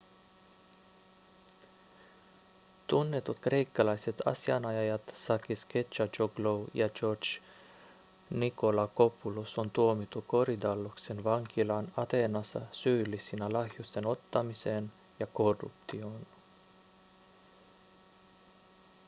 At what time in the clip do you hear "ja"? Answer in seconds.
6.73-6.89, 15.19-15.27